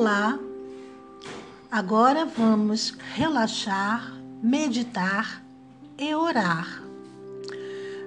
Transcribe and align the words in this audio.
Olá! 0.00 0.38
Agora 1.68 2.24
vamos 2.24 2.96
relaxar, 3.16 4.14
meditar 4.40 5.44
e 5.98 6.14
orar. 6.14 6.84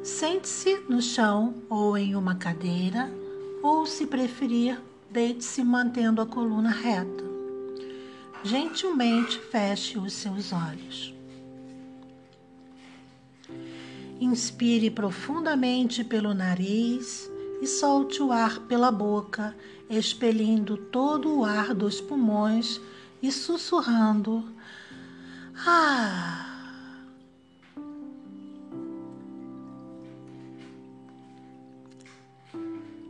Sente-se 0.02 0.86
no 0.88 1.02
chão 1.02 1.54
ou 1.70 1.98
em 1.98 2.16
uma 2.16 2.36
cadeira, 2.36 3.12
ou 3.62 3.86
se 3.86 4.08
preferir, 4.08 4.80
deite-se 5.10 5.66
mantendo 5.66 6.22
a 6.22 6.26
coluna 6.26 6.72
reta. 6.72 7.26
Gentilmente 8.42 9.38
feche 9.38 10.00
os 10.00 10.14
seus 10.14 10.54
olhos. 10.54 11.14
Inspire 14.22 14.90
profundamente 14.90 16.06
pelo 16.06 16.34
nariz 16.34 17.30
e 17.62 17.68
solte 17.68 18.24
o 18.24 18.32
ar 18.32 18.60
pela 18.62 18.92
boca, 18.92 19.56
expelindo 19.88 20.76
todo 20.76 21.38
o 21.38 21.46
ar 21.46 21.76
dos 21.76 22.02
pulmões 22.02 22.82
e 23.22 23.32
sussurrando: 23.32 24.44
Ah! 25.66 26.48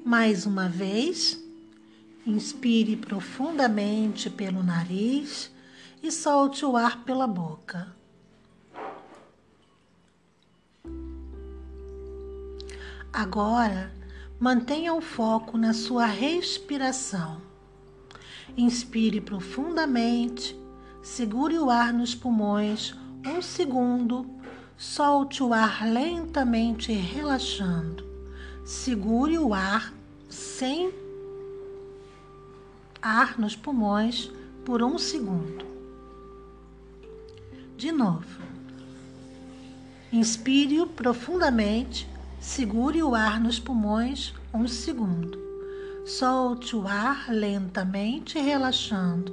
Mais 0.04 0.46
uma 0.46 0.68
vez, 0.68 1.42
inspire 2.28 2.98
profundamente 2.98 4.30
pelo 4.30 4.62
nariz 4.62 5.50
e 6.04 6.12
solte 6.12 6.66
o 6.66 6.76
ar 6.76 7.06
pela 7.06 7.26
boca. 7.26 7.96
Agora, 13.14 14.01
Mantenha 14.42 14.92
o 14.96 15.02
foco 15.02 15.56
na 15.56 15.72
sua 15.72 16.08
respiração. 16.08 17.40
Inspire 18.58 19.22
profundamente, 19.22 20.60
segure 21.00 21.60
o 21.60 21.70
ar 21.70 21.94
nos 21.94 22.16
pulmões 22.16 22.96
um 23.24 23.40
segundo, 23.40 24.26
solte 24.76 25.44
o 25.44 25.54
ar 25.54 25.88
lentamente 25.88 26.92
relaxando. 26.92 28.04
Segure 28.66 29.38
o 29.38 29.54
ar 29.54 29.94
sem 30.28 30.92
ar 33.00 33.40
nos 33.40 33.56
pulmões 33.56 34.32
por 34.66 34.82
um 34.82 34.98
segundo. 34.98 35.64
De 37.78 37.92
novo. 37.92 38.42
Inspire 40.12 40.84
profundamente, 40.88 42.10
Segure 42.42 43.04
o 43.04 43.14
ar 43.14 43.40
nos 43.40 43.60
pulmões 43.60 44.34
um 44.52 44.68
segundo. 44.68 45.40
Solte 46.04 46.76
o 46.76 46.88
ar 46.88 47.30
lentamente, 47.30 48.40
relaxando. 48.40 49.32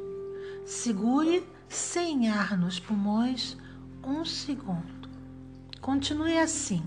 Segure 0.66 1.42
sem 1.70 2.28
ar 2.28 2.58
nos 2.58 2.78
pulmões 2.78 3.56
um 4.04 4.26
segundo. 4.26 5.08
Continue 5.80 6.36
assim. 6.36 6.82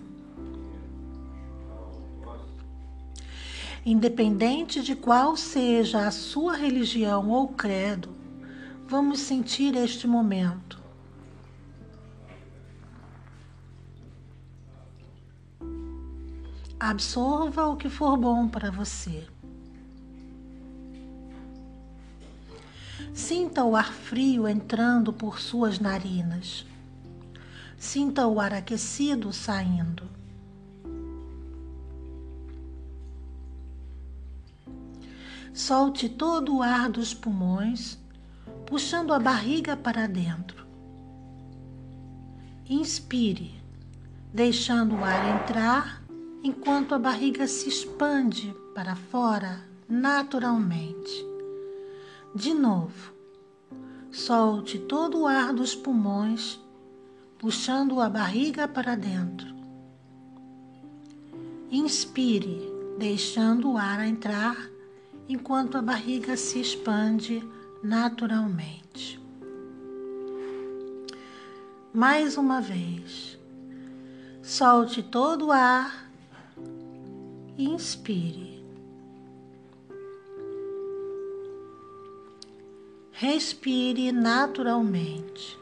Independente 3.84 4.84
de 4.84 4.96
qual 4.96 5.36
seja 5.36 6.06
a 6.06 6.12
sua 6.12 6.56
religião 6.56 7.32
ou 7.32 7.48
credo, 7.48 8.10
vamos 8.88 9.22
sentir 9.22 9.76
este 9.76 10.06
momento 10.06 10.81
Absorva 16.84 17.68
o 17.68 17.76
que 17.76 17.88
for 17.88 18.18
bom 18.18 18.48
para 18.48 18.72
você. 18.72 19.28
Sinta 23.14 23.64
o 23.64 23.76
ar 23.76 23.94
frio 23.94 24.48
entrando 24.48 25.14
por 25.14 25.40
suas 25.40 25.80
narinas. 25.80 26.66
Sinta 27.78 28.26
o 28.26 28.40
ar 28.40 28.52
aquecido 28.52 29.32
saindo. 29.32 30.10
Solte 35.54 36.10
todo 36.10 36.58
o 36.58 36.64
ar 36.64 36.90
dos 36.90 37.14
pulmões, 37.14 38.00
puxando 38.66 39.14
a 39.14 39.20
barriga 39.20 39.78
para 39.78 40.08
dentro. 40.08 40.66
Inspire, 42.68 43.54
deixando 44.34 44.96
o 44.96 45.04
ar 45.04 45.42
entrar 45.42 46.01
enquanto 46.44 46.96
a 46.96 47.00
barriga 47.00 47.48
se 47.48 47.70
expande 47.70 48.56
para 48.74 48.96
fora 48.96 49.64
naturalmente. 49.88 51.26
De 52.34 52.54
novo, 52.54 53.14
solte 54.12 54.80
todo 54.80 55.20
o 55.20 55.28
ar 55.28 55.54
dos 55.54 55.76
pulmões, 55.76 56.60
puxando 57.38 58.00
a 58.00 58.10
barriga 58.10 58.68
para 58.68 58.96
dentro. 58.96 59.54
Inspire, 61.70 62.72
deixando 62.98 63.72
o 63.72 63.78
ar 63.78 64.06
entrar 64.06 64.58
enquanto 65.28 65.78
a 65.78 65.82
barriga 65.82 66.36
se 66.36 66.60
expande 66.60 67.48
naturalmente. 67.84 69.20
Mais 71.94 72.38
uma 72.38 72.62
vez, 72.62 73.38
solte 74.42 75.04
todo 75.04 75.48
o 75.48 75.52
ar 75.52 76.11
inspire. 77.58 78.62
Respire 83.12 84.12
naturalmente. 84.12 85.60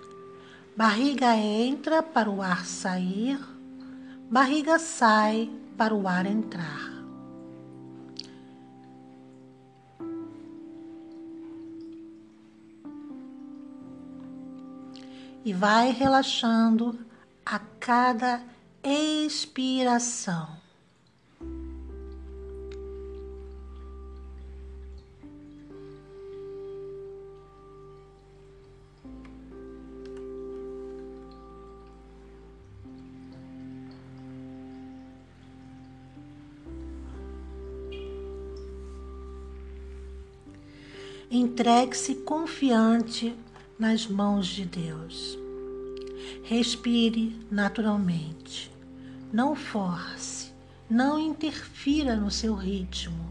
Barriga 0.76 1.36
entra 1.36 2.02
para 2.02 2.30
o 2.30 2.42
ar 2.42 2.66
sair, 2.66 3.38
barriga 4.30 4.80
sai 4.80 5.52
para 5.76 5.94
o 5.94 6.08
ar 6.08 6.26
entrar. 6.26 6.90
E 15.44 15.52
vai 15.52 15.92
relaxando 15.92 16.98
a 17.46 17.60
cada 17.60 18.42
expiração. 18.84 20.69
Entregue-se 41.32 42.16
confiante 42.16 43.38
nas 43.78 44.08
mãos 44.08 44.48
de 44.48 44.66
Deus. 44.66 45.38
Respire 46.42 47.40
naturalmente. 47.52 48.72
Não 49.32 49.56
force, 49.56 50.52
não 50.90 51.20
interfira 51.20 52.16
no 52.16 52.32
seu 52.32 52.56
ritmo. 52.56 53.30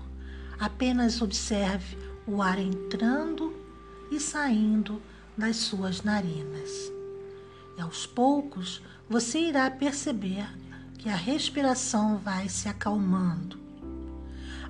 Apenas 0.61 1.21
observe 1.21 1.99
o 2.25 2.41
ar 2.41 2.61
entrando 2.61 3.53
e 4.13 4.21
saindo 4.21 5.03
das 5.37 5.57
suas 5.57 6.05
narinas. 6.05 6.71
E 7.77 7.81
aos 7.81 8.07
poucos 8.07 8.81
você 9.11 9.41
irá 9.41 9.69
perceber 9.73 10.47
que 10.99 11.09
a 11.09 11.17
respiração 11.17 12.17
vai 12.17 12.49
se 12.49 12.69
acalmando, 12.69 13.59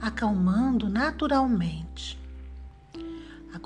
acalmando 0.01 0.89
naturalmente. 0.89 2.19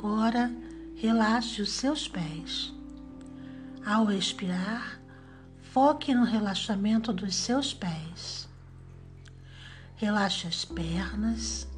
Agora, 0.03 0.51
relaxe 0.97 1.63
os 1.63 1.71
seus 1.71 2.09
pés. 2.09 2.75
Ao 3.87 4.11
expirar, 4.11 5.01
foque 5.61 6.13
no 6.13 6.25
relaxamento 6.25 7.13
dos 7.13 7.37
seus 7.37 7.73
pés. 7.73 8.49
Relaxe 9.95 10.49
as 10.49 10.65
pernas, 10.65 11.69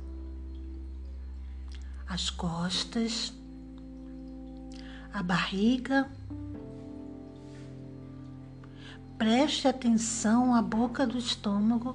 as 2.09 2.31
costas, 2.31 3.31
a 5.13 5.23
barriga. 5.23 6.09
Preste 9.19 9.69
atenção 9.69 10.55
à 10.55 10.63
boca 10.63 11.07
do 11.07 11.19
estômago 11.19 11.95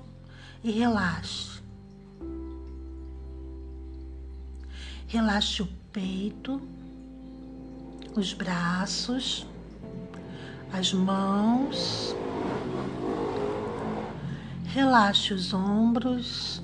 e 0.63 0.69
relaxe. 0.69 1.59
Relaxe 5.07 5.63
o 5.63 5.78
peito, 5.91 6.61
os 8.15 8.33
braços, 8.33 9.47
as 10.71 10.93
mãos. 10.93 12.15
Relaxe 14.65 15.33
os 15.33 15.53
ombros, 15.53 16.61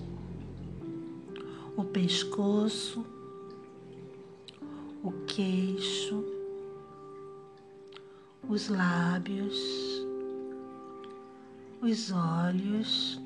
o 1.75 1.83
pescoço, 1.83 3.03
o 5.03 5.11
queixo, 5.25 6.23
os 8.47 8.69
lábios, 8.69 9.57
os 11.81 12.11
olhos. 12.11 13.19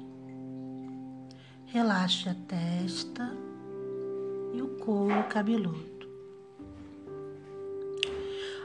Relaxe 1.66 2.30
a 2.30 2.34
testa 2.34 3.49
o 4.62 4.68
couro 4.68 5.24
cabeludo. 5.30 6.08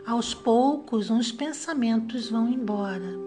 Aos 0.06 0.34
poucos, 0.34 1.10
uns 1.10 1.32
pensamentos 1.32 2.28
vão 2.28 2.48
embora 2.48 3.18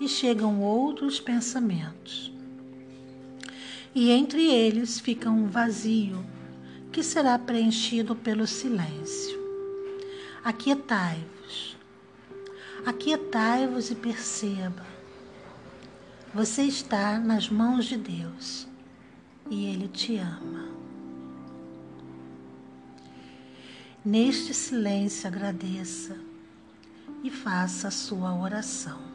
e 0.00 0.08
chegam 0.08 0.62
outros 0.62 1.20
pensamentos. 1.20 2.32
E 3.94 4.10
entre 4.10 4.50
eles 4.50 4.98
fica 4.98 5.30
um 5.30 5.46
vazio 5.46 6.24
que 6.90 7.02
será 7.02 7.38
preenchido 7.38 8.16
pelo 8.16 8.46
silêncio. 8.46 9.38
Aquietai-vos. 10.42 11.76
Aquietai-vos 12.84 13.90
e 13.90 13.94
perceba. 13.94 14.86
Você 16.34 16.62
está 16.62 17.18
nas 17.18 17.48
mãos 17.48 17.84
de 17.84 17.96
Deus 17.96 18.66
e 19.50 19.66
Ele 19.66 19.88
te 19.88 20.16
ama. 20.16 20.83
Neste 24.04 24.52
silêncio, 24.52 25.26
agradeça 25.26 26.14
e 27.22 27.30
faça 27.30 27.88
a 27.88 27.90
sua 27.90 28.38
oração. 28.38 29.13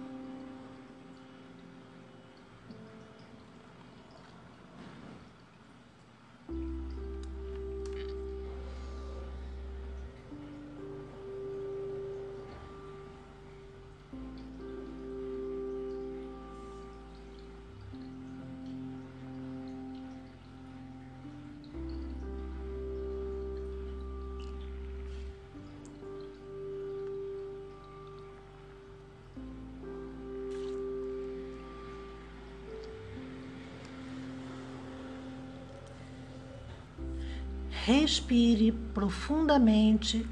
Respire 37.91 38.71
profundamente 38.93 40.23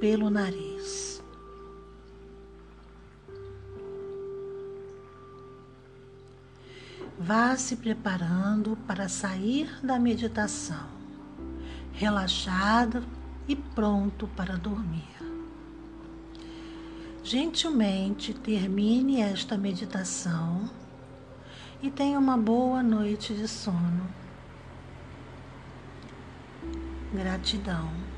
pelo 0.00 0.28
nariz. 0.28 1.22
Vá 7.16 7.54
se 7.56 7.76
preparando 7.76 8.76
para 8.88 9.08
sair 9.08 9.70
da 9.84 10.00
meditação, 10.00 10.88
relaxado 11.92 13.04
e 13.46 13.54
pronto 13.54 14.26
para 14.34 14.56
dormir. 14.56 15.06
Gentilmente 17.22 18.34
termine 18.34 19.20
esta 19.20 19.56
meditação 19.56 20.68
e 21.80 21.88
tenha 21.88 22.18
uma 22.18 22.36
boa 22.36 22.82
noite 22.82 23.32
de 23.32 23.46
sono. 23.46 24.26
Gratidão. 27.12 28.15